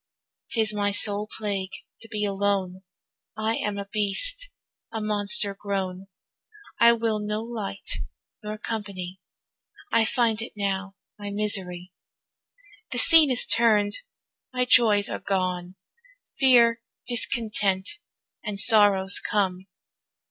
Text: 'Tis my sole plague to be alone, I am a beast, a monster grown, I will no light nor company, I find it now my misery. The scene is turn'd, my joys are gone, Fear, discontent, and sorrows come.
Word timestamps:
'Tis 0.49 0.73
my 0.73 0.89
sole 0.89 1.29
plague 1.37 1.69
to 1.99 2.07
be 2.07 2.25
alone, 2.25 2.81
I 3.37 3.57
am 3.57 3.77
a 3.77 3.85
beast, 3.85 4.49
a 4.91 4.99
monster 4.99 5.53
grown, 5.53 6.07
I 6.79 6.91
will 6.93 7.19
no 7.19 7.43
light 7.43 7.97
nor 8.41 8.57
company, 8.57 9.21
I 9.91 10.05
find 10.05 10.41
it 10.41 10.53
now 10.57 10.95
my 11.19 11.29
misery. 11.29 11.93
The 12.91 12.97
scene 12.97 13.29
is 13.29 13.45
turn'd, 13.45 13.97
my 14.51 14.65
joys 14.65 15.07
are 15.07 15.19
gone, 15.19 15.75
Fear, 16.39 16.81
discontent, 17.07 17.99
and 18.43 18.59
sorrows 18.59 19.19
come. 19.19 19.67